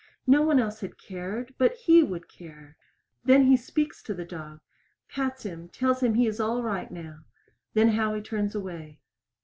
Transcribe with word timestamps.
No 0.25 0.41
one 0.41 0.59
else 0.59 0.79
had 0.79 0.97
cared, 0.97 1.53
but 1.59 1.75
he 1.75 2.01
would 2.01 2.27
care. 2.27 2.75
Then 3.23 3.43
he 3.43 3.55
speaks 3.55 4.01
to 4.01 4.15
the 4.15 4.25
dog 4.25 4.59
pats 5.07 5.43
him 5.43 5.67
tells 5.69 6.01
him 6.01 6.15
he 6.15 6.25
is 6.25 6.39
all 6.39 6.63
right 6.63 6.89
now. 6.89 7.19
Then 7.75 7.89
Howie 7.89 8.23
turns 8.23 8.55
away. 8.55 8.99